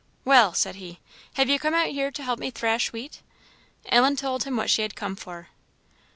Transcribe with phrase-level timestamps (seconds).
[0.25, 0.99] "Well!" said he,
[1.33, 3.21] "have you come out here to help me thrash wheat?"
[3.85, 5.49] Ellen told him what she had come for.